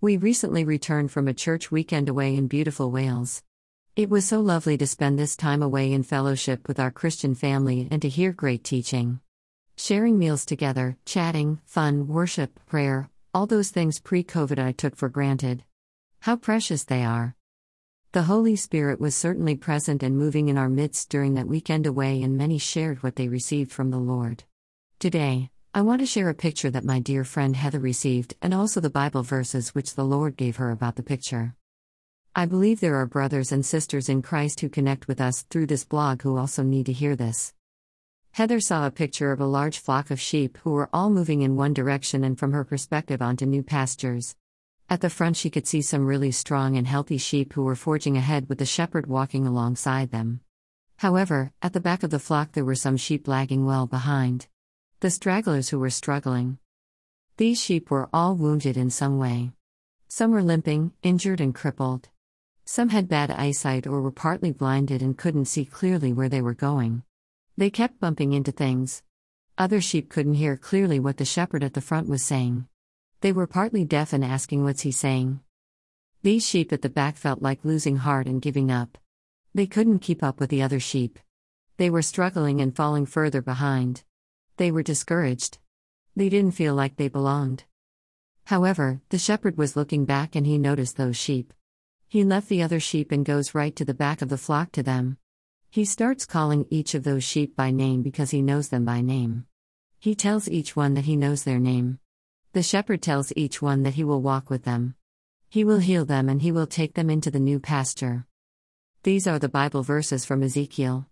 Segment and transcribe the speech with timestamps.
[0.00, 3.42] We recently returned from a church weekend away in beautiful Wales.
[3.96, 7.88] It was so lovely to spend this time away in fellowship with our Christian family
[7.90, 9.18] and to hear great teaching.
[9.76, 15.08] Sharing meals together, chatting, fun, worship, prayer, all those things pre COVID I took for
[15.08, 15.64] granted.
[16.20, 17.34] How precious they are.
[18.12, 22.22] The Holy Spirit was certainly present and moving in our midst during that weekend away,
[22.22, 24.44] and many shared what they received from the Lord.
[25.00, 28.80] Today, I want to share a picture that my dear friend Heather received and also
[28.80, 31.54] the Bible verses which the Lord gave her about the picture.
[32.34, 35.84] I believe there are brothers and sisters in Christ who connect with us through this
[35.84, 37.54] blog who also need to hear this.
[38.32, 41.54] Heather saw a picture of a large flock of sheep who were all moving in
[41.54, 44.34] one direction and from her perspective onto new pastures.
[44.90, 48.16] At the front, she could see some really strong and healthy sheep who were forging
[48.16, 50.40] ahead with the shepherd walking alongside them.
[50.96, 54.48] However, at the back of the flock, there were some sheep lagging well behind
[55.00, 56.58] the stragglers who were struggling.
[57.36, 59.52] These sheep were all wounded in some way.
[60.08, 62.08] Some were limping, injured, and crippled.
[62.64, 66.52] Some had bad eyesight or were partly blinded and couldn't see clearly where they were
[66.52, 67.04] going.
[67.56, 69.04] They kept bumping into things.
[69.56, 72.66] Other sheep couldn't hear clearly what the shepherd at the front was saying.
[73.20, 75.38] They were partly deaf and asking what's he saying.
[76.22, 78.98] These sheep at the back felt like losing heart and giving up.
[79.54, 81.20] They couldn't keep up with the other sheep.
[81.76, 84.02] They were struggling and falling further behind.
[84.58, 85.58] They were discouraged.
[86.16, 87.62] They didn't feel like they belonged.
[88.46, 91.54] However, the shepherd was looking back and he noticed those sheep.
[92.08, 94.82] He left the other sheep and goes right to the back of the flock to
[94.82, 95.16] them.
[95.70, 99.46] He starts calling each of those sheep by name because he knows them by name.
[100.00, 102.00] He tells each one that he knows their name.
[102.52, 104.96] The shepherd tells each one that he will walk with them.
[105.48, 108.26] He will heal them and he will take them into the new pasture.
[109.04, 111.06] These are the Bible verses from Ezekiel.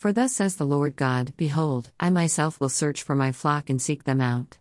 [0.00, 3.82] For thus says the Lord God Behold, I myself will search for my flock and
[3.82, 4.56] seek them out.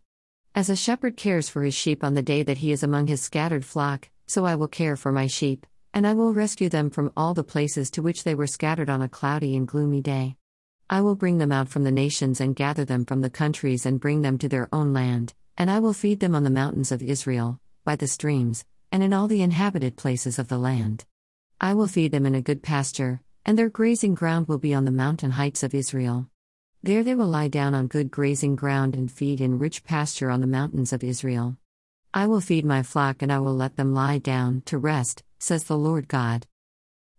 [0.54, 3.22] As a shepherd cares for his sheep on the day that he is among his
[3.22, 7.14] scattered flock, so I will care for my sheep, and I will rescue them from
[7.16, 10.36] all the places to which they were scattered on a cloudy and gloomy day.
[10.90, 13.98] I will bring them out from the nations and gather them from the countries and
[13.98, 17.02] bring them to their own land, and I will feed them on the mountains of
[17.02, 21.06] Israel, by the streams, and in all the inhabited places of the land.
[21.62, 24.86] I will feed them in a good pasture, and their grazing ground will be on
[24.86, 26.30] the mountain heights of Israel.
[26.82, 30.42] There they will lie down on good grazing ground and feed in rich pasture on
[30.42, 31.58] the mountains of Israel.
[32.14, 35.66] I will feed my flock and I will let them lie down to rest, says
[35.66, 36.48] the Lord God.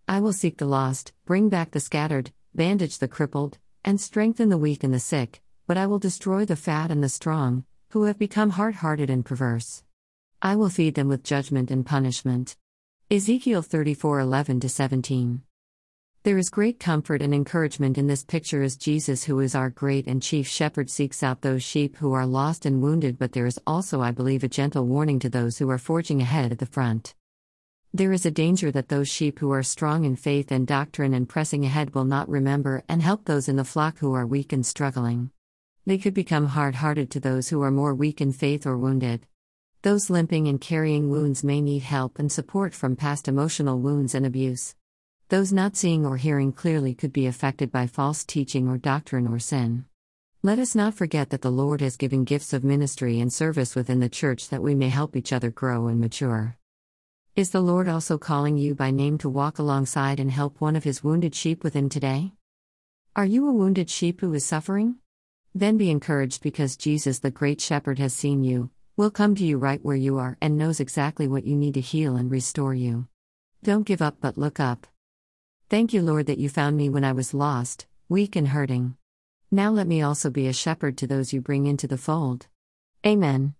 [0.08, 4.58] I will seek the lost, bring back the scattered, bandage the crippled, and strengthen the
[4.58, 8.18] weak and the sick, but I will destroy the fat and the strong, who have
[8.18, 9.84] become hard hearted and perverse.
[10.42, 12.56] I will feed them with judgment and punishment.
[13.10, 15.42] Ezekiel 34 11 17.
[16.22, 20.06] There is great comfort and encouragement in this picture as Jesus, who is our great
[20.06, 23.58] and chief shepherd, seeks out those sheep who are lost and wounded, but there is
[23.66, 27.14] also, I believe, a gentle warning to those who are forging ahead at the front.
[27.94, 31.26] There is a danger that those sheep who are strong in faith and doctrine and
[31.26, 34.66] pressing ahead will not remember and help those in the flock who are weak and
[34.66, 35.30] struggling.
[35.86, 39.26] They could become hard hearted to those who are more weak in faith or wounded.
[39.80, 44.26] Those limping and carrying wounds may need help and support from past emotional wounds and
[44.26, 44.74] abuse.
[45.30, 49.38] Those not seeing or hearing clearly could be affected by false teaching or doctrine or
[49.38, 49.84] sin.
[50.42, 54.00] Let us not forget that the Lord has given gifts of ministry and service within
[54.00, 56.56] the church that we may help each other grow and mature.
[57.36, 60.82] Is the Lord also calling you by name to walk alongside and help one of
[60.82, 62.32] his wounded sheep within today?
[63.14, 64.96] Are you a wounded sheep who is suffering?
[65.54, 69.58] Then be encouraged because Jesus, the Great Shepherd, has seen you, will come to you
[69.58, 73.06] right where you are, and knows exactly what you need to heal and restore you.
[73.62, 74.88] Don't give up but look up.
[75.70, 78.96] Thank you, Lord, that you found me when I was lost, weak, and hurting.
[79.52, 82.48] Now let me also be a shepherd to those you bring into the fold.
[83.06, 83.54] Amen.